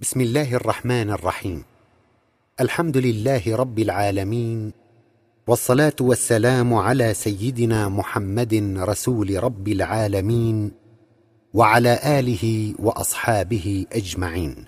[0.00, 1.64] بسم الله الرحمن الرحيم.
[2.60, 4.72] الحمد لله رب العالمين
[5.46, 10.72] والصلاة والسلام على سيدنا محمد رسول رب العالمين
[11.54, 14.64] وعلى آله وأصحابه أجمعين.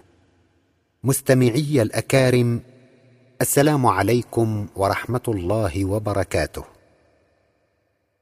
[1.05, 2.61] مستمعي الأكارم
[3.41, 6.65] السلام عليكم ورحمة الله وبركاته.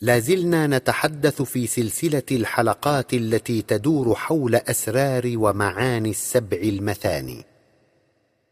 [0.02, 7.44] لا زلنا نتحدث في سلسلة الحلقات التي تدور حول أسرار ومعاني السبع المثاني.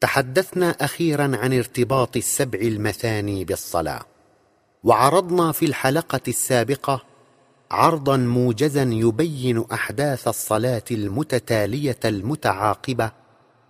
[0.01, 4.03] تحدثنا أخيرا عن ارتباط السبع المثاني بالصلاة.
[4.85, 7.05] وعرضنا في الحلقة السابقة
[7.71, 13.13] عرضا موجزا يبين أحداث الصلاة المتتالية المتعاقبة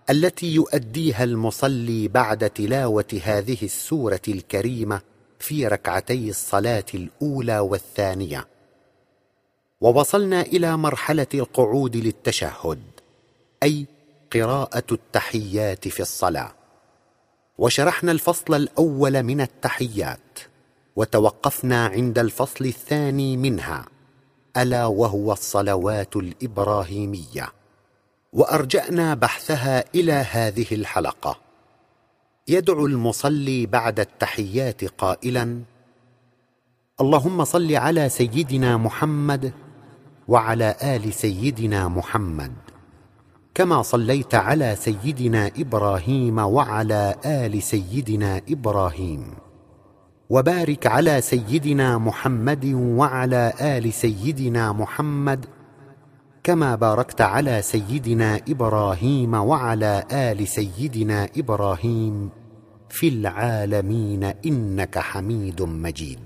[0.09, 5.08] التي يؤديها المصلي بعد تلاوة هذه السورة الكريمة
[5.39, 8.47] في ركعتي الصلاة الأولى والثانية.
[9.81, 12.81] ووصلنا إلى مرحلة القعود للتشهد
[13.63, 13.85] أي
[14.33, 16.51] قراءة التحيات في الصلاة.
[17.57, 20.39] وشرحنا الفصل الأول من التحيات
[20.95, 23.85] وتوقفنا عند الفصل الثاني منها
[24.57, 27.53] ألا وهو الصلوات الإبراهيمية.
[28.33, 31.48] وأرجأنا بحثها إلى هذه الحلقة.
[32.49, 35.61] يدعو المصلي بعد التحيات قائلا
[37.01, 39.53] اللهم صل على سيدنا محمد
[40.27, 42.51] وعلى آل سيدنا محمد
[43.55, 49.25] كما صليت على سيدنا إبراهيم وعلى آل سيدنا إبراهيم
[50.29, 55.45] وبارك على سيدنا محمد وعلى آل سيدنا محمد
[56.43, 62.38] كما باركت على سيدنا إبراهيم وعلى آل سيدنا إبراهيم.
[62.89, 66.19] في العالمين إنك حميد مجيد.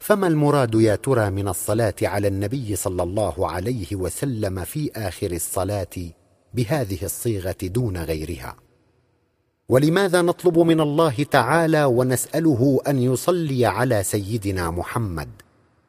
[0.00, 5.96] فما المراد يا ترى من الصلاة على النبي صلى الله عليه وسلم في آخر الصلاة
[6.54, 8.56] بهذه الصيغة دون غيرها؟
[9.68, 15.28] ولماذا نطلب من الله تعالى ونسأله أن يصلي على سيدنا محمد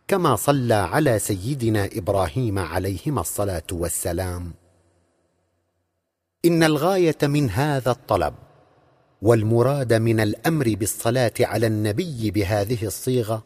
[0.07, 4.53] كما صلى على سيدنا إبراهيم عليهما الصلاة والسلام؟
[6.45, 8.33] إن الغاية من هذا الطلب
[9.21, 13.43] والمراد من الأمر بالصلاة على النبي بهذه الصيغة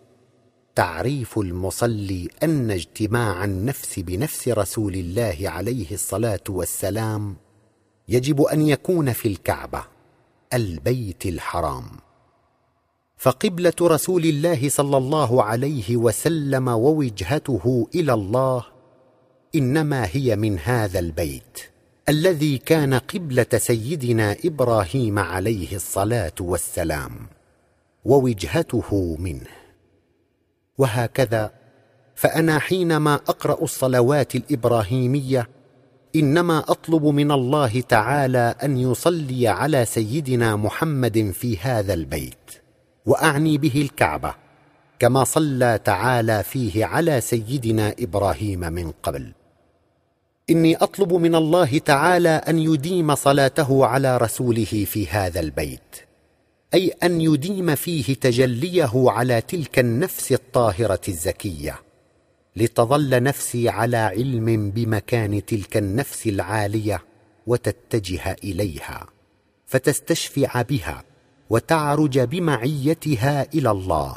[0.76, 7.36] تعريف المصلي أن اجتماع النفس بنفس رسول الله عليه الصلاة والسلام
[8.08, 9.84] يجب أن يكون في الكعبة
[10.54, 11.86] البيت الحرام.
[13.18, 18.66] فقبلة رسول الله صلى الله عليه وسلم ووجهته إلى الله
[19.56, 21.73] إنما هي من هذا البيت.
[22.10, 27.12] الذي كان قبلة سيدنا إبراهيم عليه الصلاة والسلام
[28.06, 29.50] ووجهته منه.
[30.78, 31.52] وهكذا
[32.16, 35.50] فأنا حينما أقرأ الصلوات الإبراهيمية
[36.16, 42.52] إنما أطلب من الله تعالى أن يصلي على سيدنا محمد في هذا البيت
[43.06, 44.36] وأعني به الكعبة
[45.00, 49.34] كما صلى تعالى فيه على سيدنا إبراهيم من قبل.
[50.50, 55.96] إني أطلب من الله تعالى أن يديم صلاته على رسوله في هذا البيت
[56.74, 61.80] أي أن يديم فيه تجليه على تلك النفس الطاهرة الزكية
[62.56, 67.04] لتظل نفسي على علم بمكان تلك النفس العالية
[67.48, 69.08] وتتجه إليها
[69.66, 71.04] فتستشفع بها
[71.50, 74.16] وتعرج بمعيتها إلى الله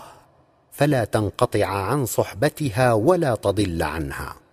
[0.72, 4.45] فلا تنقطع عن صحبتها ولا تضل عنها.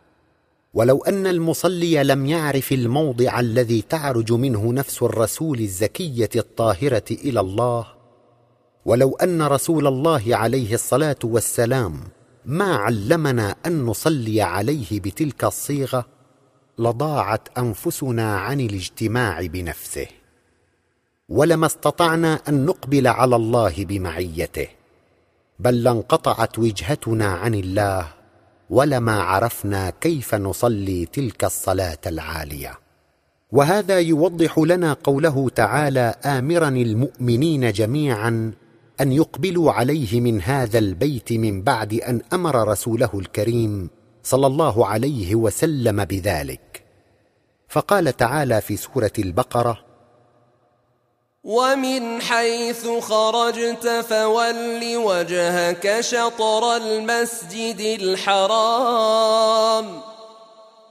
[0.73, 7.87] ولو أن المصلي لم يعرف الموضع الذي تعرج منه نفس الرسول الزكية الطاهرة إلى الله
[8.85, 11.99] ولو أن رسول الله عليه الصلاة والسلام
[12.45, 16.05] ما علمنا أن نصلي عليه بتلك الصيغة
[16.79, 20.07] لضاعت أنفسنا عن الاجتماع بنفسه
[21.29, 24.67] ولما استطعنا أن نقبل على الله بمعيته
[25.59, 28.12] بل لانقطعت وجهتنا عن الله
[28.73, 32.79] ولما عرفنا كيف نصلي تلك الصلاة العالية.
[33.51, 38.51] وهذا يوضح لنا قوله تعالى امرا المؤمنين جميعا
[39.01, 43.89] أن يقبلوا عليه من هذا البيت من بعد أن أمر رسوله الكريم
[44.23, 46.83] صلى الله عليه وسلم بذلك.
[47.69, 49.77] فقال تعالى في سورة البقرة
[51.43, 59.85] ومن حيث خرجت فول وجهك شطر المسجد الحرام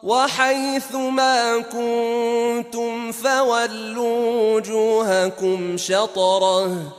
[0.02, 6.92] وحيث ما كنتم فولوا وجوهكم شطره.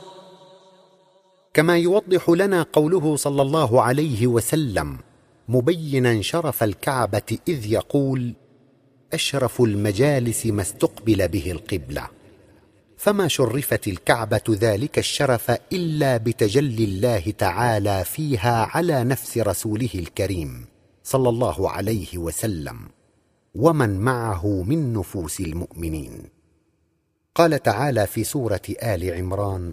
[1.54, 4.98] كما يوضح لنا قوله صلى الله عليه وسلم
[5.48, 8.34] مبينا شرف الكعبة إذ يقول
[9.12, 12.23] أشرف المجالس ما استقبل به القبلة.
[13.04, 20.66] فما شرفت الكعبة ذلك الشرف إلا بتجلي الله تعالى فيها على نفس رسوله الكريم
[21.02, 22.78] صلى الله عليه وسلم.
[23.54, 26.22] ومن معه من نفوس المؤمنين.
[27.34, 29.72] قال تعالى في سورة آل عمران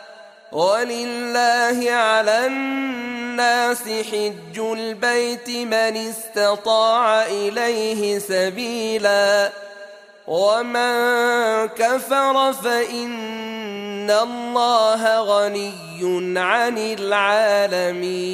[0.51, 9.51] ولله على الناس حج البيت من استطاع إليه سبيلا
[10.27, 10.95] ومن
[11.67, 18.31] كفر فإن الله غني عن العالمين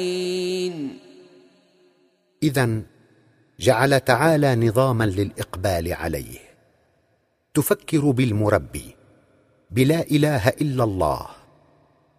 [2.42, 2.82] إذا
[3.60, 6.38] جعل تعالى نظاما للإقبال عليه.
[7.54, 8.96] تفكر بالمربي
[9.70, 11.37] بلا إله إلا الله.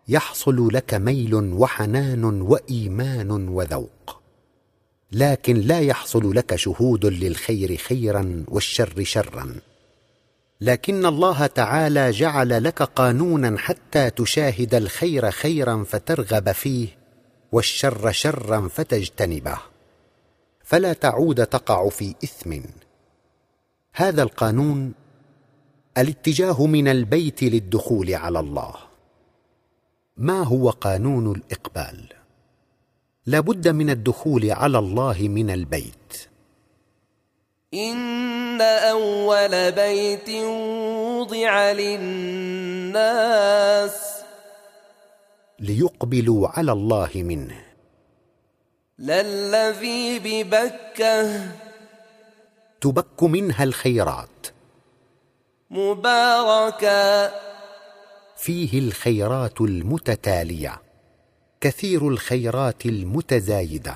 [0.10, 4.22] يحصل لك ميل وحنان وإيمان وذوق.
[5.12, 9.56] لكن لا يحصل لك شهود للخير خيرا والشر شرا.
[10.62, 16.88] لكن الله تعالى جعل لك قانونا حتى تشاهد الخير خيرا فترغب فيه
[17.52, 19.58] والشر شرا فتجتنبه.
[20.64, 22.60] فلا تعود تقع في إثم.
[23.94, 24.94] هذا القانون
[25.98, 28.89] الاتجاه من البيت للدخول على الله.
[30.20, 32.06] ما هو قانون الإقبال؟
[33.26, 36.28] لا بد من الدخول على الله من البيت.
[37.74, 43.12] إن أول بيت وضع للناس
[45.60, 47.66] ليقبلوا على الله منه.
[49.00, 51.52] للذي ببكة
[52.82, 54.48] تبك منها الخيرات.
[55.70, 57.49] مباركا
[58.42, 60.82] فيه الخيرات المتتالية
[61.62, 63.96] كثير الخيرات المتزايدة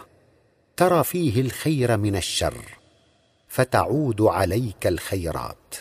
[0.78, 2.66] ترى فيه الخير من الشر
[3.48, 5.76] فتعود عليك الخيرات.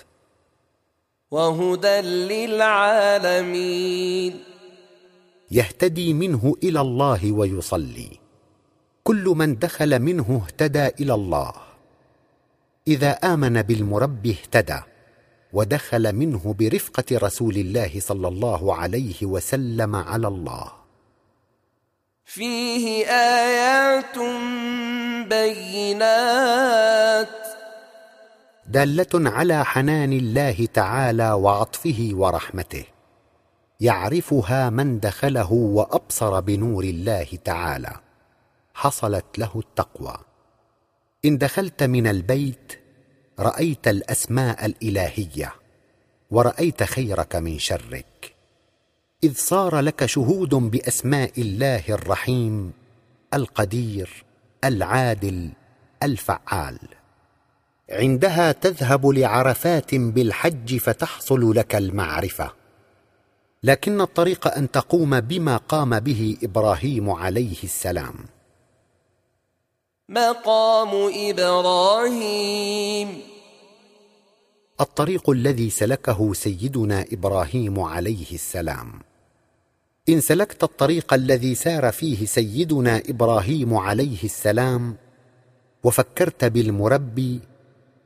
[1.31, 2.01] وهدى
[2.51, 3.65] للعالمين.
[5.51, 8.19] يهتدي منه إلى الله ويصلي.
[9.05, 11.53] كل من دخل منه اهتدى إلى الله.
[12.89, 14.92] إذا آمن بالمربي اهتدى.
[15.53, 20.73] ودخل منه برفقة رسول الله صلى الله عليه وسلم على الله.
[22.25, 24.19] فيه آيات
[25.29, 27.29] بينات.
[28.67, 32.85] دالة على حنان الله تعالى وعطفه ورحمته.
[33.81, 37.93] يعرفها من دخله وأبصر بنور الله تعالى.
[38.75, 40.17] حصلت له التقوى.
[41.25, 42.82] إن دخلت من البيت
[43.43, 45.55] رأيت الأسماء الإلهية
[46.31, 48.35] ورأيت خيرك من شرك.
[49.25, 52.73] إذ صار لك شهود بأسماء الله الرحيم
[53.35, 54.25] القدير
[54.65, 55.51] العادل
[56.03, 56.79] الفعال.
[57.91, 62.53] عندها تذهب لعرفات بالحج فتحصل لك المعرفة.
[63.63, 68.15] لكن الطريق أن تقوم بما قام به إبراهيم عليه السلام.
[70.09, 73.32] مقام إبراهيم.
[74.81, 79.01] الطريق الذي سلكه سيدنا إبراهيم عليه السلام.
[80.09, 84.97] إن سلكت الطريق الذي سار فيه سيدنا إبراهيم عليه السلام
[85.85, 87.41] وفكرت بالمربي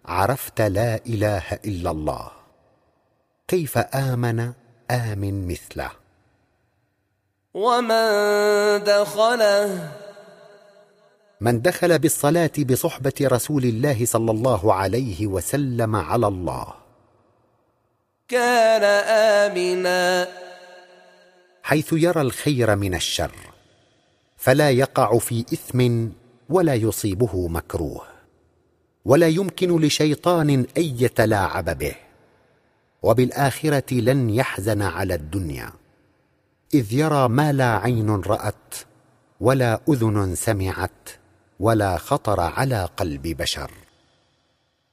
[0.07, 2.31] عرفت لا إله إلا الله.
[3.49, 4.53] كيف آمن؟
[4.91, 5.91] آمن مثله.
[7.55, 7.99] ومن
[8.85, 9.93] دخله
[11.47, 16.67] من دخل بالصلاة بصحبة رسول الله صلى الله عليه وسلم على الله.
[18.29, 18.85] كان
[19.53, 20.29] آمنا.
[21.63, 23.37] حيث يرى الخير من الشر
[24.37, 26.09] فلا يقع في إثم
[26.49, 28.03] ولا يصيبه مكروه
[29.05, 31.95] ولا يمكن لشيطان أن يتلاعب به
[33.03, 35.71] وبالآخرة لن يحزن على الدنيا
[36.75, 38.75] إذ يرى ما لا عين رأت
[39.41, 41.09] ولا أذن سمعت
[41.61, 43.71] ولا خطر على قلب بشر.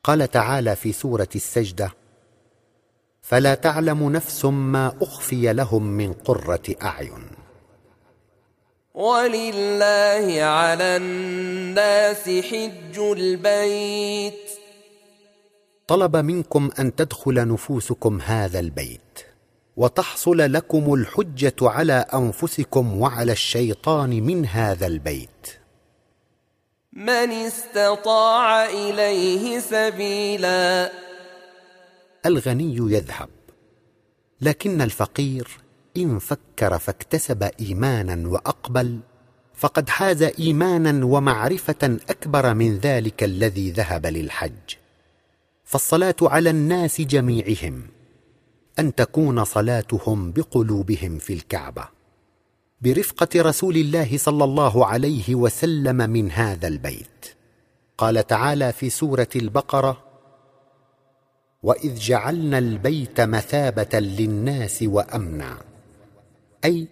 [0.04, 1.92] قال تعالى في سورة السجدة
[3.22, 7.28] فلا تعلم نفس ما أخفي لهم من قرة أعين.
[8.94, 14.50] ولله على الناس حج البيت.
[15.88, 19.20] طلب منكم أن تدخل نفوسكم هذا البيت
[19.78, 25.63] وتحصل لكم الحجة على أنفسكم وعلى الشيطان من هذا البيت.
[26.96, 30.92] من استطاع إليه سبيلا.
[32.26, 33.30] الغني يذهب
[34.42, 35.48] لكن الفقير
[35.98, 39.00] إن فكر فاكتسب إيمانا وأقبل
[39.56, 44.76] فقد حاز إيمانا ومعرفة أكبر من ذلك الذي ذهب للحج.
[45.64, 47.88] فالصلاة على الناس جميعهم
[48.80, 52.03] أن تكون صلاتهم بقلوبهم في الكعبة.
[52.84, 57.26] برفقة رسول الله صلى الله عليه وسلم من هذا البيت.
[57.98, 60.04] قال تعالى في سورة البقرة
[61.64, 65.58] واذ جعلنا البيت مثابه للناس وامنا.
[66.66, 66.88] أي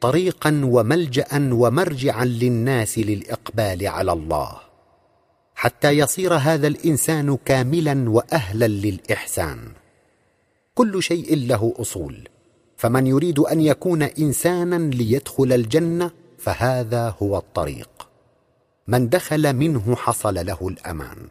[0.00, 4.56] طريقا وملجا ومرجعا للناس للإقبال على الله.
[5.54, 9.58] حتى يصير هذا الإنسان كاملا واهلا للإحسان.
[10.74, 12.28] كل شيء له أصول.
[12.76, 17.88] فمن يريد أن يكون إنسانا ليدخل الجنة فهذا هو الطريق.
[18.88, 21.28] من دخل منه حصل له الأمان.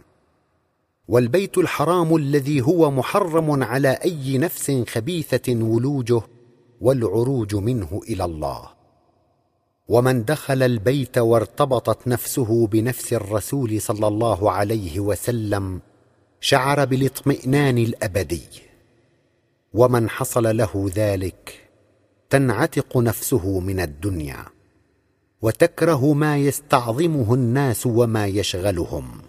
[1.07, 6.21] والبيت الحرام الذي هو محرم على أي نفس خبيثة ولوجه
[6.81, 8.69] والعروج منه إلى الله.
[9.87, 15.81] ومن دخل البيت وارتبطت نفسه بنفس الرسول صلى الله عليه وسلم
[16.41, 18.72] شعر بالاطمئنان الأبدي.
[19.73, 21.69] ومن حصل له ذلك
[22.29, 24.45] تنعتق نفسه من الدنيا
[25.41, 29.21] وتكره ما يستعظمه الناس وما يشغلهم.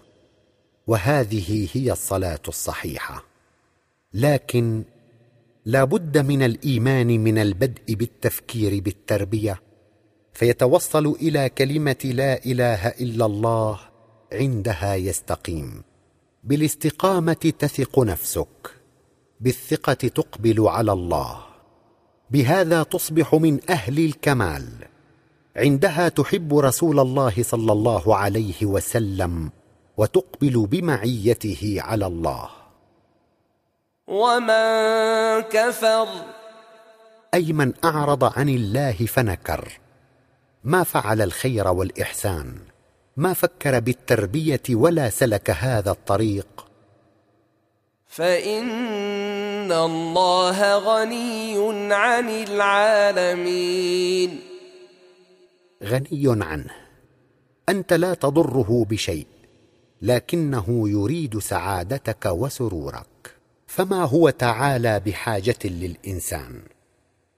[0.87, 3.23] وهذه هي الصلاة الصحيحة.
[4.13, 4.83] لكن
[5.65, 9.61] لا بد من الإيمان من البدء بالتفكير بالتربية
[10.33, 13.79] فيتوصل إلى كلمة لا إله إلا الله
[14.33, 15.83] عندها يستقيم.
[16.43, 18.74] بالاستقامة تثق نفسك.
[19.39, 21.37] بالثقة تقبل على الله.
[22.31, 24.65] بهذا تصبح من أهل الكمال.
[25.55, 29.51] عندها تحب رسول الله صلى الله عليه وسلم
[29.97, 32.49] وتقبل بمعيته على الله.
[34.07, 36.07] ومن كفر.
[37.33, 39.79] أي من أعرض عن الله فنكر.
[40.63, 42.57] ما فعل الخير والإحسان.
[43.17, 46.64] ما فكر بالتربية ولا سلك هذا الطريق.
[48.15, 54.39] فإن الله غني عن العالمين.
[55.83, 56.71] غني عنه
[57.69, 59.27] أنت لا تضره بشيء
[60.01, 63.35] لكنه يريد سعادتك وسرورك.
[63.67, 66.61] فما هو تعالى بحاجة للإنسان؟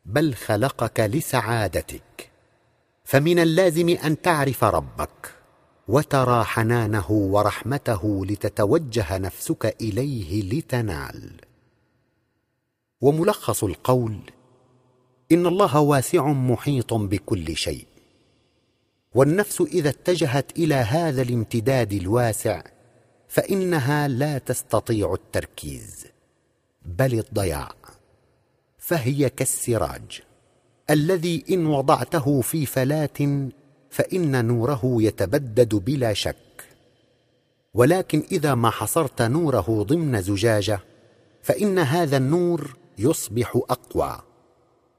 [0.06, 2.30] بل خلقك لسعادتك.
[3.04, 5.37] فمن اللازم أن تعرف ربك.
[5.88, 11.32] وترى حنانه ورحمته لتتوجه نفسك إليه لتنال.
[13.02, 14.20] وملخص القول
[15.32, 17.88] إن الله واسع محيط بكل شيء.
[19.16, 22.64] والنفس إذا اتجهت إلى هذا الامتداد الواسع
[23.28, 26.06] فإنها لا تستطيع التركيز
[26.86, 27.76] بل الضياع.
[28.78, 30.22] فهي كالسراج
[30.90, 33.50] الذي إن وضعته في فلاه
[33.90, 36.36] فإن نوره يتبدد بلا شك.
[37.74, 40.80] ولكن إذا ما حصرت نوره ضمن زجاجة
[41.42, 44.20] فإن هذا النور يصبح أقوى.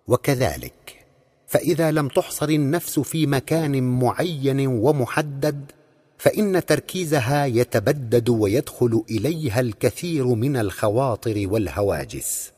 [0.07, 1.07] وكذلك
[1.47, 5.73] فإذا لم تحصر النفس في مكان معين ومحدد
[6.18, 12.52] فإن تركيزها يتبدد ويدخل إليها الكثير من الخواطر والهواجس.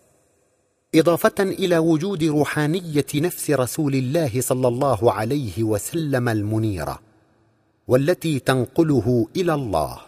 [0.94, 7.00] إضافة إلى وجود روحانية نفس رسول الله صلى الله عليه وسلم المنيرة
[7.88, 9.99] والتي تنقله إلى الله.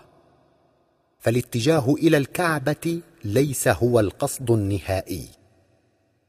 [1.18, 5.28] فالاتجاه إلى الكعبة ليس هو القصد النهائي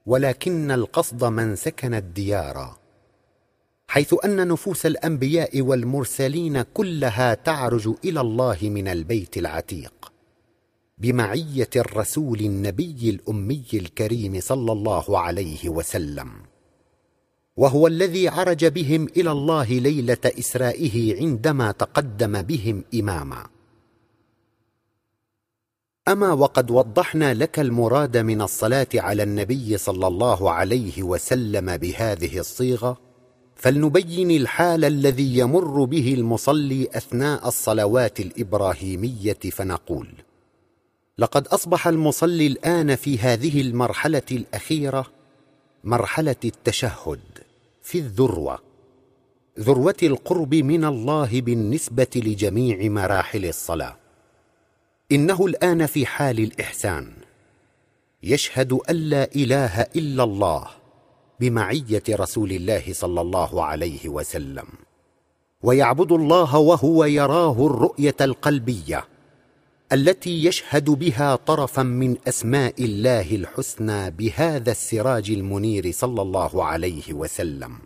[0.05, 2.77] ولكن القصد من سكن الديار
[3.87, 10.12] حيث أن نفوس الأنبياء والمرسلين كلها تعرج إلى الله من البيت العتيق.
[11.03, 16.29] بمعية الرسول النبي الأمي الكريم صلى الله عليه وسلم.
[17.57, 23.47] وهو الذي عرج بهم إلى الله ليلة إسرائه عندما تقدم بهم إماما.
[26.07, 32.97] أما وقد وضحنا لك المراد من الصلاة على النبي صلى الله عليه وسلم بهذه الصيغة
[33.55, 40.22] فلنبين الحال الذي يمر به المصلي أثناء الصلوات الإبراهيمية فنقول
[41.17, 45.05] لقد أصبح المصلي الآن في هذه المرحلة الأخيرة
[45.83, 47.19] مرحلة التشهد
[47.81, 48.59] في الذروة
[49.59, 53.95] ذروة القرب من الله بالنسبة لجميع مراحل الصلاة.
[55.11, 57.13] إنه الآن في حال الإحسان.
[58.23, 60.67] يشهد أن لا إله إلا الله
[61.39, 64.67] بمعية رسول الله صلى الله عليه وسلم.
[65.63, 69.07] ويعبد الله وهو يراه الرؤية القلبية.
[69.93, 77.77] التي يشهد بها طرفا من أسماء الله الحسنى بهذا السراج المنير صلى الله عليه وسلم.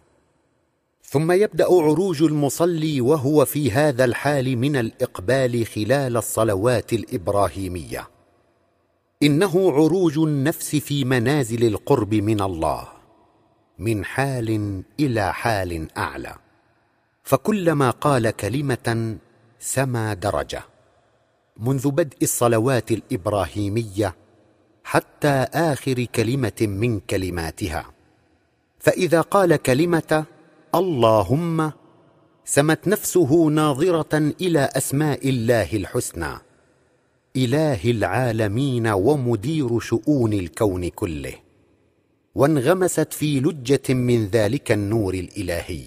[1.03, 8.07] ثم يبدأ عروج المصلي وهو في هذا الحال من الإقبال خلال الصلوات الإبراهيمية.
[9.23, 12.87] إنه عروج النفس في منازل القرب من الله
[13.79, 16.35] من حال إلى حال أعلى.
[17.23, 19.17] فكلما قال كلمة
[19.59, 20.76] سما درجة.
[21.59, 24.15] منذ بدء الصلوات الإبراهيمية
[24.83, 27.85] حتى آخر كلمة من كلماتها.
[28.79, 30.25] فإذا قال كلمة
[30.75, 31.71] اللهم
[32.45, 36.33] سمت نفسه ناظرة إلى أسماء الله الحسنى
[37.35, 41.33] إله العالمين ومدير شؤون الكون كله.
[42.35, 45.83] وانغمست في لجة من ذلك النور الإلهي.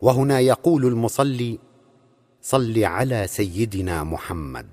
[0.00, 1.58] وهنا يقول المصلي
[2.42, 4.66] صل على سيدنا محمد.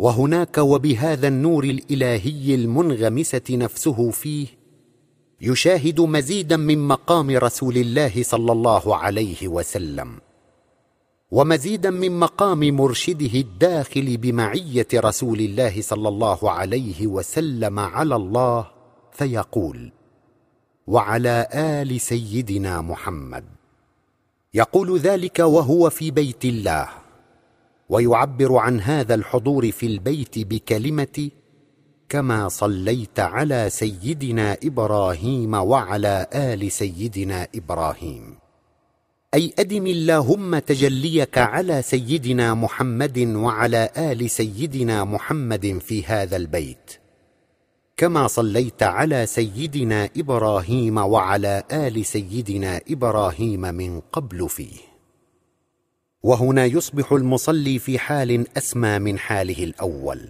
[0.00, 4.46] وهناك وبهذا النور الإلهي المنغمسة نفسه فيه
[5.40, 10.18] يشاهد مزيدا من مقام رسول الله صلى الله عليه وسلم
[11.30, 18.66] ومزيدا من مقام مرشده الداخل بمعية رسول الله صلى الله عليه وسلم على الله
[19.12, 19.92] فيقول
[20.86, 23.44] وعلى آل سيدنا محمد
[24.54, 26.88] يقول ذلك وهو في بيت الله
[27.88, 31.30] ويعبر عن هذا الحضور في البيت بكلمة
[32.08, 38.38] كما صليت على سيدنا إبراهيم وعلى آل سيدنا إبراهيم
[39.34, 46.90] أي أدم اللهم تجليك على سيدنا محمد وعلى آل سيدنا محمد في هذا البيت.
[48.00, 54.76] كما صليت على سيدنا إبراهيم وعلى آل سيدنا إبراهيم من قبل فيه.
[56.22, 60.20] وهنا يصبح المصلي في حال أسمى من حاله الأول.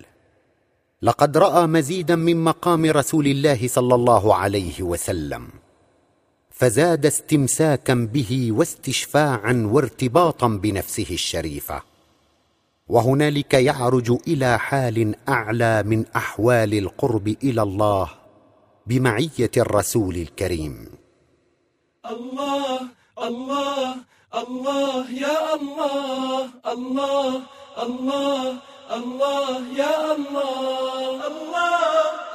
[1.03, 5.49] لقد رأى مزيدا من مقام رسول الله صلى الله عليه وسلم
[6.51, 11.90] فزاد استمساكا به واستشفاعا وارتباطا بنفسه الشريفة.
[12.91, 18.09] وهنالك يعرج إلى حال اعلى من احوال القرب إلى الله
[18.87, 20.89] بمعيه الرسول الكريم
[22.11, 22.81] الله
[23.23, 23.97] الله
[24.35, 27.43] الله يا الله الله
[27.83, 28.57] الله
[28.97, 31.79] الله يا الله الله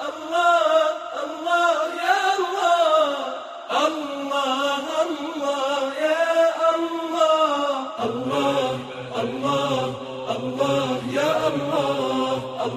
[0.08, 0.64] الله
[1.24, 1.76] الله
[2.08, 3.16] يا الله
[3.88, 6.24] الله الله يا
[6.76, 7.46] الله
[8.06, 8.80] الله
[9.22, 10.05] الله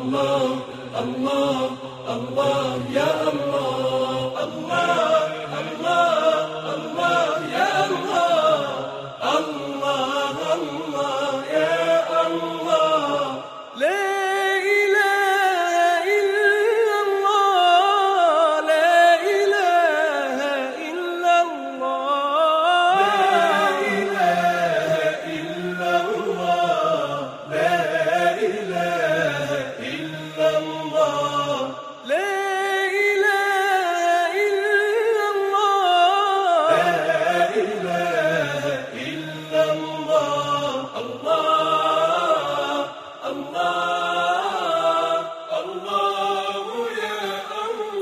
[0.08, 0.58] الله
[1.02, 1.70] الله
[2.08, 5.26] الله يا الله الله
[5.60, 6.14] الله
[6.74, 8.68] الله يا الله
[9.36, 11.76] الله الله يا
[12.26, 12.67] الله.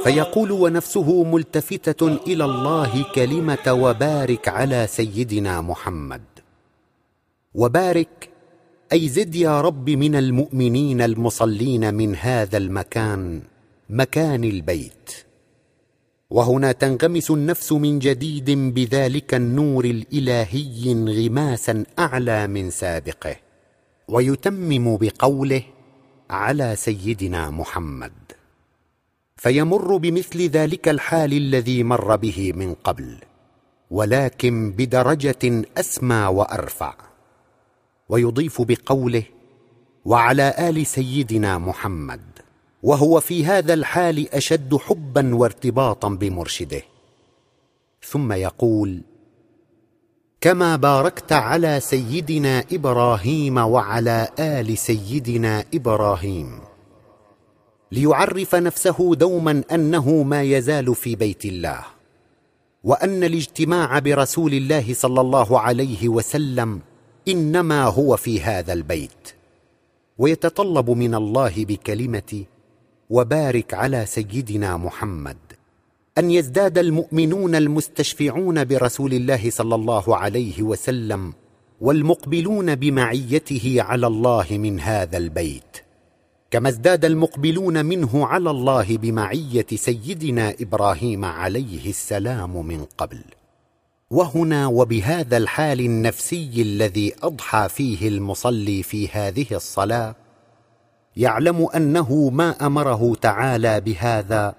[0.07, 6.23] فيقول ونفسه ملتفتة إلى الله كلمة وبارك على سيدنا محمد.
[7.55, 8.29] وبارك
[8.93, 13.43] أي زد يا رب من المؤمنين المصلين من هذا المكان
[13.91, 15.11] مكان البيت.
[16.31, 23.37] وهنا تنغمس النفس من جديد بذلك النور الإلهي انغماسا أعلى من سابقه
[24.09, 25.63] ويتمم بقوله
[26.31, 28.36] على سيدنا محمد.
[29.37, 33.19] فيمر بمثل ذلك الحال الذي مر به من قبل
[33.91, 36.95] ولكن بدرجة أسمى وأرفع.
[38.09, 39.23] ويضيف بقوله
[40.05, 42.21] وعلى آل سيدنا محمد
[42.83, 46.83] وهو في هذا الحال أشد حبا وارتباطا بمرشده.
[48.03, 49.03] ثم يقول
[50.41, 56.61] كما باركت على سيدنا إبراهيم وعلى آل سيدنا إبراهيم
[57.93, 61.81] ليعرف نفسه دوما أنه ما يزال في بيت الله
[62.85, 66.81] وأن الاجتماع برسول الله صلى الله عليه وسلم
[67.29, 69.33] إنما هو في هذا البيت.
[70.19, 72.45] ويتطلب من الله بكلمة
[73.11, 75.37] وبارك على سيدنا محمد
[76.19, 81.33] أن يزداد المؤمنون المستشفعون برسول الله صلى الله عليه وسلم
[81.81, 85.86] والمقبلون بمعيته على الله من هذا البيت.
[86.57, 93.21] كما ازداد المقبلون منه على الله بمعية سيدنا إبراهيم عليه السلام من قبل.
[94.11, 100.15] وهنا وبهذا الحال النفسي الذي أضحى فيه المصلي في هذه الصلاة
[101.17, 104.55] يعلم أنه ما أمره تعالى بهذا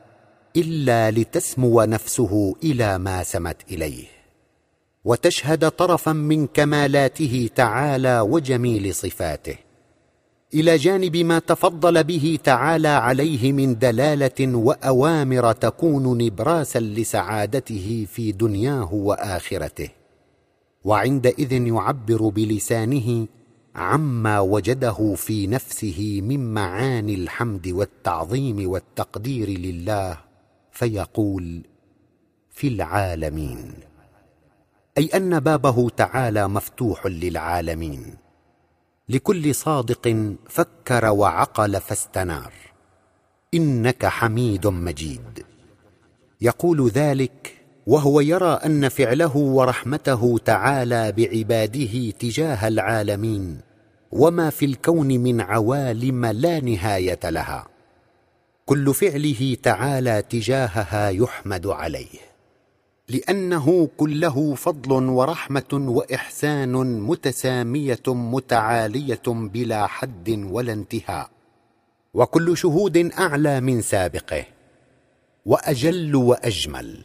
[0.56, 4.06] إلا لتسمو نفسه إلى ما سمت إليه.
[5.06, 9.67] وتشهد طرفا من كمالاته تعالى وجميل صفاته.
[10.54, 18.94] إلى جانب ما تفضل به تعالى عليه من دلالة وأوامر تكون نبراسا لسعادته في دنياه
[18.94, 19.90] وآخرته.
[20.84, 23.28] وعندئذ يعبر بلسانه
[23.76, 30.18] عما وجده في نفسه من معاني الحمد والتعظيم والتقدير لله
[30.72, 31.62] فيقول
[32.50, 33.74] في العالمين
[34.98, 38.27] أي أن بابه تعالى مفتوح للعالمين.
[39.10, 42.54] لكل صادق فكر وعقل فاستنار.
[43.54, 45.46] إنك حميد مجيد.
[46.42, 47.56] يقول ذلك
[47.88, 53.62] وهو يرى أن فعله ورحمته تعالى بعباده تجاه العالمين
[54.12, 57.68] وما في الكون من عوالم لا نهاية لها.
[58.66, 62.27] كل فعله تعالى تجاهها يحمد عليه.
[63.10, 71.30] لأنه كله فضل ورحمة وإحسان متسامية متعالية بلا حد ولا انتهاء.
[72.14, 74.46] وكل شهود أعلى من سابقه
[75.46, 77.04] وأجل وأجمل.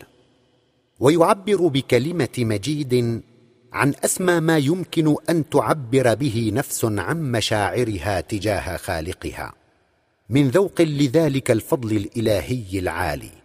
[1.01, 3.23] ويعبر بكلمة مجيد
[3.73, 9.55] عن أسمى ما يمكن أن تعبر به نفس عن مشاعرها تجاه خالقها
[10.31, 13.42] من ذوق لذلك الفضل الإلهي العالي.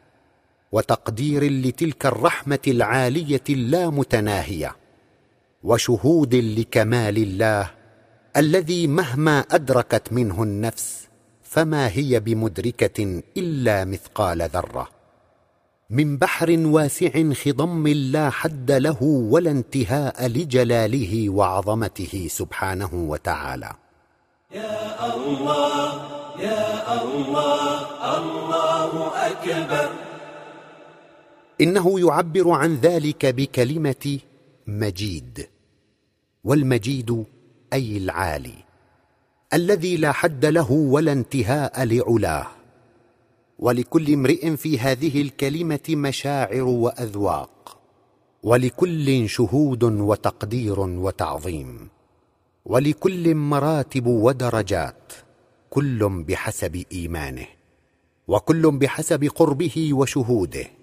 [0.72, 4.76] وتقدير لتلك الرحمة العالية اللامتناهية
[5.64, 7.72] وشهود لكمال الله
[8.38, 11.08] الذي مهما أدركت منه النفس
[11.44, 14.88] فما هي بمدركة إلا مثقال ذرة.
[15.90, 23.72] من بحر واسع خضم لا حد له ولا انتهاء لجلاله وعظمته سبحانه وتعالى.
[24.52, 25.94] يا الله
[26.40, 27.72] يا الله
[28.18, 30.07] الله أكبر.
[31.62, 34.20] إنه يعبر عن ذلك بكلمة
[34.68, 35.48] مجيد
[36.44, 37.26] والمجيد
[37.74, 38.54] أي العالي
[39.54, 42.48] الذي لا حد له ولا انتهاء لعلاه
[43.60, 47.78] ولكل امرئ في هذه الكلمة مشاعر وأذواق
[48.44, 51.88] ولكل شهود وتقدير وتعظيم
[52.66, 55.14] ولكل مراتب ودرجات
[55.70, 57.48] كل بحسب إيمانه
[58.28, 60.77] وكل بحسب قربه وشهوده.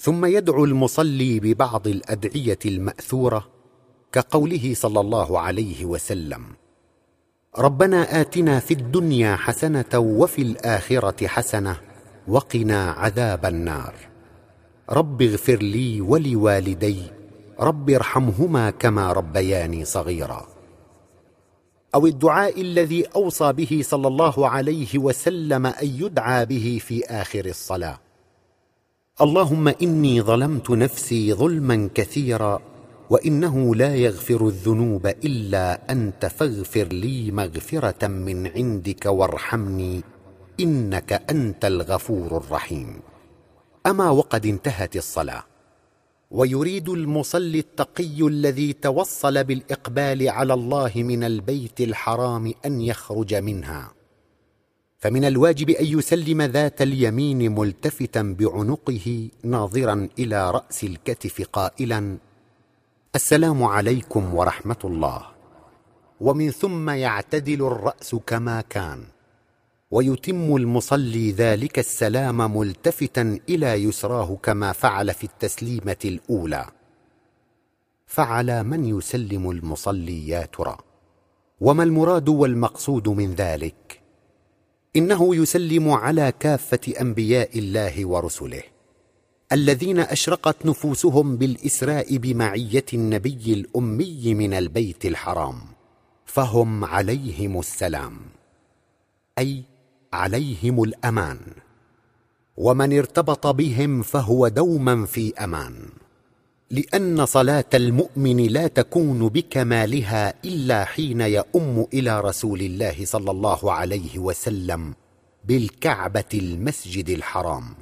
[0.00, 3.48] ثم يدعو المصلي ببعض الأدعية المأثورة
[4.12, 6.44] كقوله صلى الله عليه وسلم
[7.58, 11.76] ربنا آتنا في الدنيا حسنة وفي الآخرة حسنة
[12.28, 13.94] وقنا عذاب النار.
[14.90, 17.02] رب اغفر لي ولوالدي
[17.60, 20.46] رب ارحمهما كما ربياني صغيرا.
[21.94, 28.07] أو الدعاء الذي أوصى به صلى الله عليه وسلم أن يدعى به في آخر الصلاة.
[29.18, 32.60] اللهم إني ظلمت نفسي ظلما كثيرا
[33.10, 40.02] وإنه لا يغفر الذنوب إلا أنت فاغفر لي مغفرة من عندك وارحمني
[40.60, 43.00] إنك أنت الغفور الرحيم.
[43.86, 45.44] أما وقد انتهت الصلاة.
[46.30, 53.97] ويريد المصلي التقي الذي توصل بالإقبال على الله من البيت الحرام أن يخرج منها.
[54.98, 62.16] فمن الواجب أن يسلم ذات اليمين ملتفتا بعنقه ناظرا إلى رأس الكتف قائلا
[63.14, 65.26] السلام عليكم ورحمة الله.
[66.20, 69.04] ومن ثم يعتدل الرأس كما كان
[69.90, 76.66] ويتم المصلي ذلك السلام ملتفتا إلى يسراه كما فعل في التسليمة الأولى.
[78.06, 80.76] فعلى من يسلم المصلي يا ترى
[81.60, 83.97] وما المراد والمقصود من ذلك؟
[84.98, 88.62] إنه يسلم على كافة أنبياء الله ورسله
[89.52, 95.60] الذين أشرقت نفوسهم بالإسراء بمعية النبي الأمي من البيت الحرام
[96.26, 98.18] فهم عليهم السلام
[99.38, 99.62] أي
[100.12, 101.38] عليهم الأمان
[102.56, 105.88] ومن ارتبط بهم فهو دوما في أمان.
[106.70, 114.18] لأن صلاة المؤمن لا تكون بكمالها إلا حين يؤم إلى رسول الله صلى الله عليه
[114.18, 114.94] وسلم
[115.44, 117.74] بالكعبة المسجد الحرام.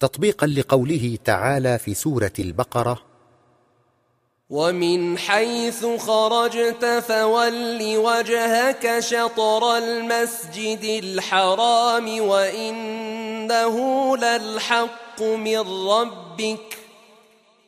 [0.00, 3.02] تطبيقا لقوله تعالى في سورة البقرة
[4.50, 13.76] ومن حيث خرجت فول وجهك شطر المسجد الحرام وإنه
[14.16, 16.81] للحق من ربك.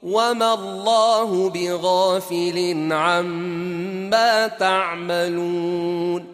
[0.04, 6.24] وما الله بغافل عما تعملون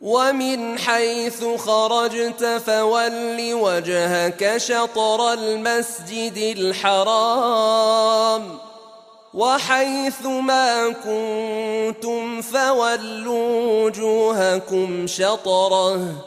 [0.00, 8.42] ومن حيث خرجت فول وجهك شطر المسجد الحرام
[9.34, 16.24] وحيث ما كنتم فولوا وجوهكم شطره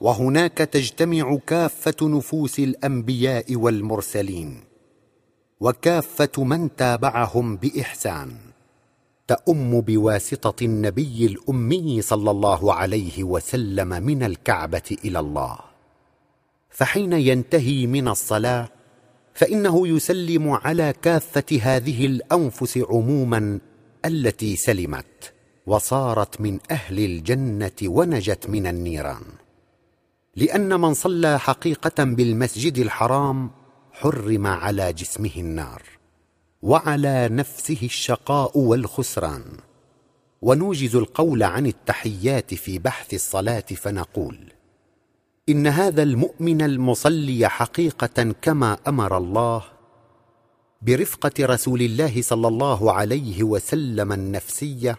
[0.00, 4.69] وهناك تجتمع كافة نفوس الأنبياء والمرسلين
[5.60, 8.36] وكافة من تابعهم بإحسان.
[9.28, 15.58] تؤم بواسطة النبي الأمي صلى الله عليه وسلم من الكعبة إلى الله.
[16.70, 18.68] فحين ينتهي من الصلاة
[19.34, 23.60] فإنه يسلم على كافة هذه الأنفس عموما
[24.04, 25.32] التي سلمت
[25.66, 29.22] وصارت من أهل الجنة ونجت من النيران.
[30.36, 33.50] لأن من صلى حقيقة بالمسجد الحرام
[34.00, 35.82] حرم على جسمه النار
[36.62, 39.44] وعلى نفسه الشقاء والخسران.
[40.42, 44.52] ونوجز القول عن التحيات في بحث الصلاة فنقول
[45.48, 49.64] إن هذا المؤمن المصلي حقيقة كما أمر الله
[50.82, 54.98] برفقة رسول الله صلى الله عليه وسلم النفسية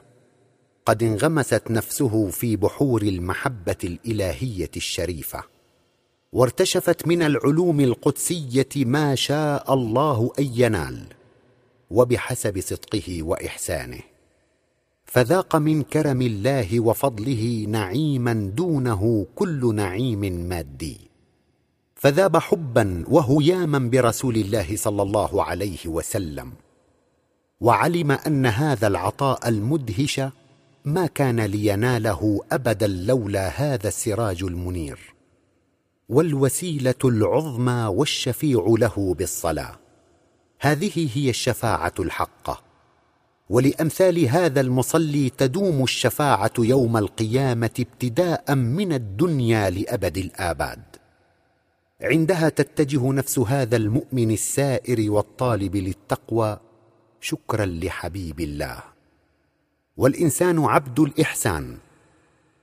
[0.85, 5.60] قد انغمست نفسه في بحور المحبة الإلهية الشريفة.
[6.33, 11.03] وارتشفت من العلوم القدسية ما شاء الله أن ينال
[11.91, 13.99] وبحسب صدقه وإحسانه.
[15.05, 20.97] فذاق من كرم الله وفضله نعيما دونه كل نعيم مادي.
[21.95, 26.51] فذاب حبا وهياما برسول الله صلى الله عليه وسلم.
[27.61, 30.21] وعلم أن هذا العطاء المدهش
[30.85, 35.20] ما كان ليناله أبدا لولا هذا السراج المنير.
[36.11, 39.79] والوسيلة العظمى والشفيع له بالصلاة.
[40.59, 42.61] هذه هي الشفاعة الحقة.
[43.49, 50.83] ولأمثال هذا المصلي تدوم الشفاعة يوم القيامة ابتداء من الدنيا لأبد الآباد.
[52.01, 56.59] عندها تتجه نفس هذا المؤمن السائر والطالب للتقوى.
[57.21, 58.83] شكرا لحبيب الله.
[59.97, 61.77] والإنسان عبد الإحسان.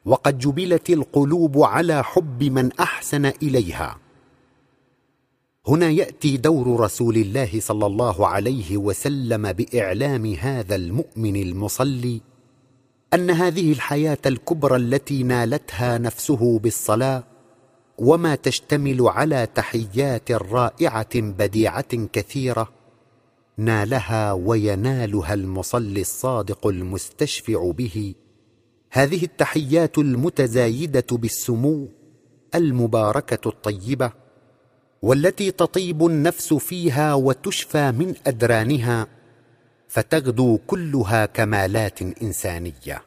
[0.04, 3.98] وقد جبلت القلوب على حب من أحسن إليها.
[5.68, 12.20] هنا يأتي دور رسول الله صلى الله عليه وسلم بإعلام هذا المؤمن المصلي
[13.14, 17.24] أن هذه الحياة الكبرى التي نالتها نفسه بالصلاة
[17.98, 22.68] وما تشتمل على تحيات رائعة بديعة كثيرة
[23.56, 28.14] نالها وينالها المصلي الصادق المستشفع به
[28.90, 31.88] هذه التحيات المتزايدة بالسمو
[32.54, 34.12] المباركة الطيبة
[35.02, 39.06] والتي تطيب النفس فيها وتشفى من أدرانها
[39.88, 43.02] فتغدو كلها كمالات إنسانية.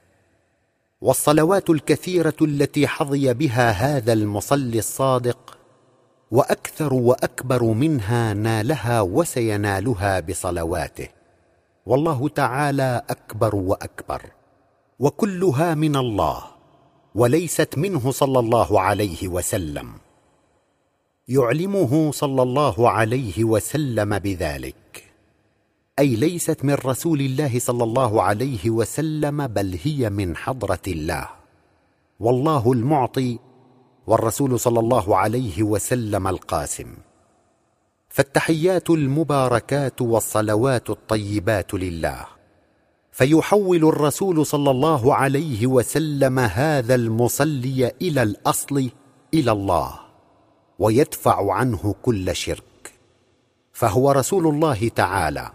[1.01, 5.57] والصلوات الكثيرة التي حظي بها هذا المصلي الصادق
[6.31, 11.07] وأكثر وأكبر منها نالها وسينالها بصلواته.
[11.85, 14.40] والله تعالى أكبر وأكبر.
[15.01, 16.43] وكلها من الله
[17.15, 19.93] وليست منه صلى الله عليه وسلم.
[21.27, 25.03] يعلمه صلى الله عليه وسلم بذلك.
[25.99, 31.29] أي ليست من رسول الله صلى الله عليه وسلم بل هي من حضرة الله.
[32.19, 33.39] والله المعطي
[34.07, 36.97] والرسول صلى الله عليه وسلم القاسم.
[38.09, 42.40] فالتحيات المباركات والصلوات الطيبات لله.
[43.21, 48.89] فيحول الرسول صلى الله عليه وسلم هذا المصلي إلى الأصل
[49.33, 49.99] إلى الله
[50.79, 52.93] ويدفع عنه كل شرك.
[53.73, 55.51] فهو رسول الله تعالى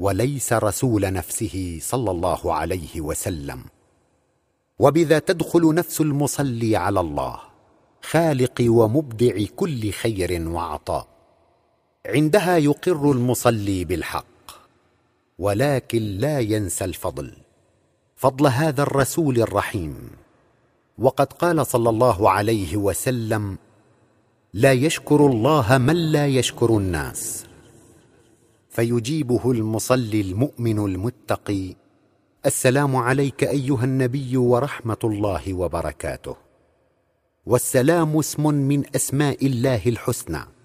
[0.00, 3.64] وليس رسول نفسه صلى الله عليه وسلم.
[4.78, 7.40] وبذا تدخل نفس المصلي على الله
[8.02, 11.08] خالق ومبدع كل خير وعطاء.
[12.06, 14.35] عندها يقر المصلي بالحق.
[15.38, 17.32] ولكن لا ينسى الفضل
[18.16, 20.10] فضل هذا الرسول الرحيم.
[20.98, 23.58] وقد قال صلى الله عليه وسلم
[24.54, 27.46] لا يشكر الله من لا يشكر الناس
[28.70, 31.74] فيجيبه المصلي المؤمن المتقي
[32.46, 36.36] السلام عليك أيها النبي ورحمة الله وبركاته
[37.46, 40.55] والسلام اسم من أسماء الله الحسنى.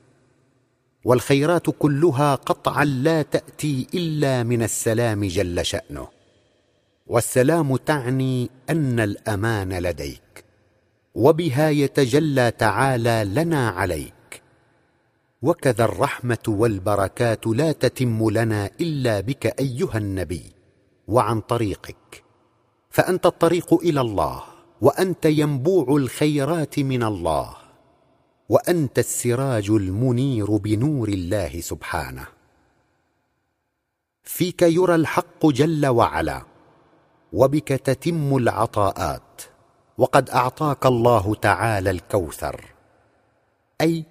[1.04, 6.08] والخيرات كلها قطعا لا تأتي إلا من السلام جل شأنه.
[7.08, 10.46] والسلام تعني أن الأمان لديك
[11.16, 14.42] وبها يتجلى تعالى لنا عليك.
[15.42, 20.44] وكذا الرحمة والبركات لا تتم لنا إلا بك أيها النبي
[21.08, 22.24] وعن طريقك.
[22.90, 24.44] فأنت الطريق إلى الله
[24.82, 27.61] وأنت ينبوع الخيرات من الله.
[28.52, 32.28] وأنت السراج المنير بنور الله سبحانه.
[34.24, 36.42] فيك يرى الحق جل وعلا
[37.34, 39.42] وبك تتم العطاءات
[39.98, 42.66] وقد أعطاك الله تعالى الكوثر.
[43.82, 44.06] أي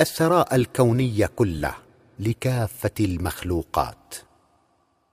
[0.00, 1.74] الثراء الكوني كله
[2.18, 4.14] لكافة المخلوقات.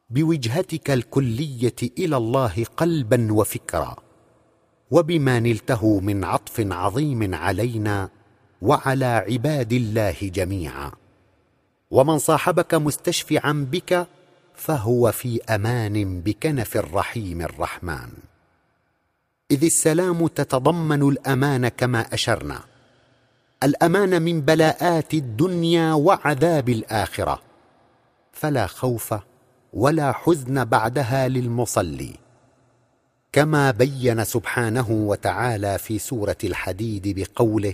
[0.09, 3.95] بوجهتك الكلية إلى الله قلبا وفكرا
[4.91, 8.20] وبما نلته من عطف عظيم علينا
[8.61, 10.91] وعلى عباد الله جميعا.
[11.91, 14.07] ومن صاحبك مستشفعا بك
[14.55, 18.09] فهو في أمان بكنف الرحيم الرحمن.
[19.51, 22.59] إذ السلام تتضمن الأمان كما أشرنا.
[23.63, 27.41] الأمان من بلاءات الدنيا وعذاب الآخرة.
[28.31, 29.13] فلا خوف
[29.73, 32.15] ولا حزن بعدها للمصلي.
[33.31, 37.73] كما بين سبحانه وتعالى في سورة الحديد بقوله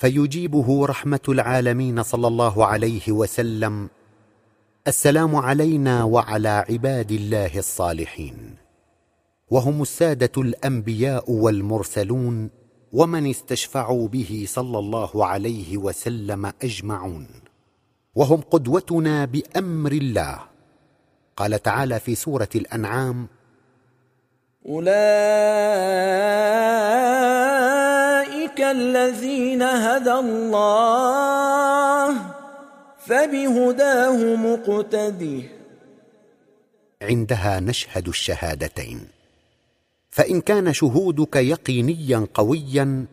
[0.00, 3.88] فيجيبه رحمة العالمين صلى الله عليه وسلم.
[4.88, 8.56] السلام علينا وعلى عباد الله الصالحين.
[9.50, 12.50] وهم السادة الأنبياء والمرسلون
[12.92, 17.26] ومن استشفعوا به صلى الله عليه وسلم أجمعون.
[18.14, 20.38] وهم قدوتنا بأمر الله.
[21.36, 23.28] قال تعالى في سورة الأنعام
[24.68, 26.10] أولئك
[28.58, 32.16] الذين هدى الله
[32.98, 35.42] فبهداه مقتده
[37.02, 39.08] عندها نشهد الشهادتين.
[40.10, 43.06] فإن كان شهودك يقينيا قويا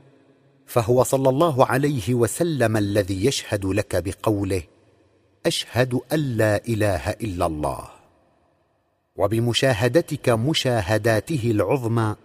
[0.66, 4.64] فهو صلى الله عليه وسلم الذي يشهد لك بقوله
[5.46, 7.88] أشهد أن لا إله إلا الله.
[9.16, 12.16] وبمشاهدتك مشاهداته العظمى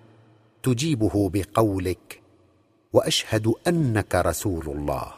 [0.62, 2.21] تجيبه بقولك
[2.92, 5.12] وأشهد أنك رسول الله.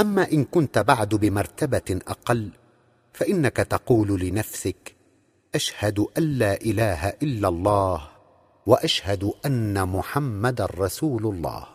[0.00, 2.50] أما إن كنت بعد بمرتبة أقل
[3.12, 4.94] فإنك تقول لنفسك
[5.54, 8.08] أشهد أن لا إله إلا الله
[8.66, 11.66] وأشهد أن محمدا رسول الله.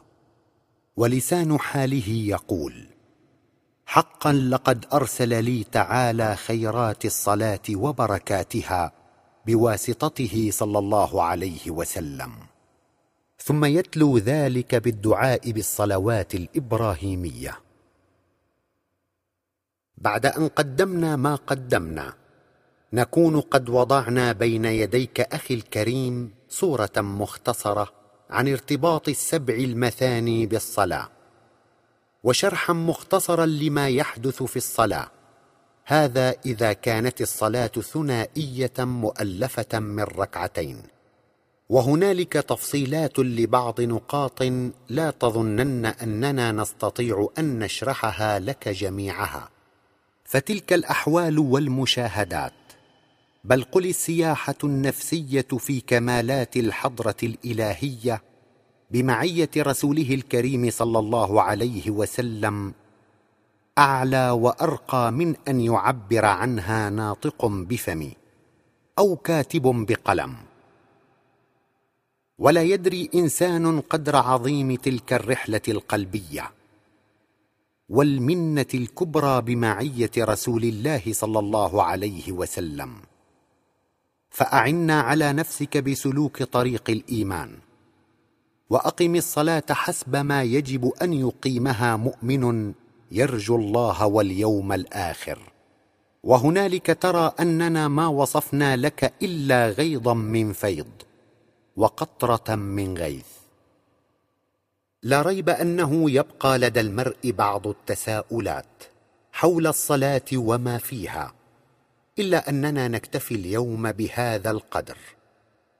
[0.98, 2.88] ولسان حاله يقول
[3.86, 8.92] حقا لقد أرسل لي تعالى خيرات الصلاة وبركاتها
[9.46, 12.49] بواسطته صلى الله عليه وسلم.
[13.50, 17.60] ثم يتلو ذلك بالدعاء بالصلوات الإبراهيمية.
[19.98, 22.14] بعد أن قدمنا ما قدمنا
[22.94, 27.92] نكون قد وضعنا بين يديك أخي الكريم صوره مختصرة
[28.30, 31.10] عن ارتباط السبع المثاني بالصلاة
[32.24, 35.12] وشرحا مختصرا لما يحدث في الصلاة.
[35.86, 40.99] هذا إذا كانت الصلاة ثنائية مؤلفة من ركعتين.
[41.70, 44.44] وهنالك تفصيلات لبعض نقاط
[44.90, 49.50] لا تظنن أننا نستطيع أن نشرحها لك جميعها.
[50.24, 52.54] فتلك الأحوال والمشاهدات.
[53.44, 58.22] بل قل السياحة النفسية في كمالات الحضرة الإلهية
[58.92, 62.74] بمعية رسوله الكريم صلى الله عليه وسلم
[63.78, 68.12] أعلى وأرقى من أن يعبر عنها ناطق بفم
[69.00, 70.49] أو كاتب بقلم.
[72.40, 76.52] ولا يدري إنسان قدر عظيم تلك الرحلة القلبية
[77.90, 82.96] والمنة الكبرى بمعية رسول الله صلى الله عليه وسلم.
[84.30, 87.56] فأعنا على نفسك بسلوك طريق الإيمان
[88.70, 92.74] وأقم الصلاة حسب ما يجب أن يقيمها مؤمن
[93.12, 95.40] يرجو الله واليوم الآخر.
[96.24, 101.09] وهنالك ترى أننا ما وصفنا لك إلا غيضا من فيض.
[101.80, 103.32] وقطرة من غيث.
[105.04, 108.66] لا ريب أنه يبقى لدى المرء بعض التساؤلات
[109.32, 111.34] حول الصلاة وما فيها
[112.20, 114.98] إلا أننا نكتفي اليوم بهذا القدر.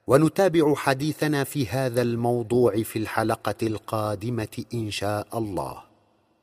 [0.06, 5.82] ونتابع حديثنا في هذا الموضوع في الحلقة القادمة إن شاء الله.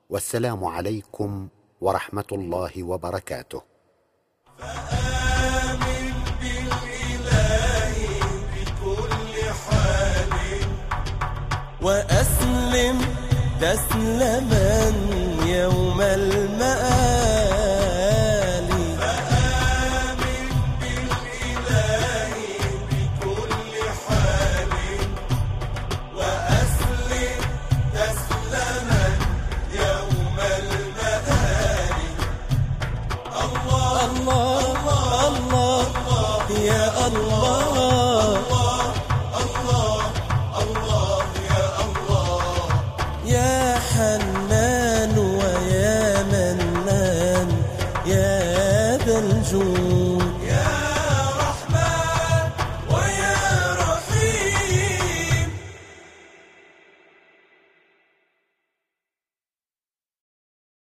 [0.10, 1.48] والسلام عليكم
[1.82, 3.62] ورحمة الله وبركاته.
[11.82, 12.98] وأسلم
[13.62, 14.94] تسلما
[15.46, 17.17] يوم المآل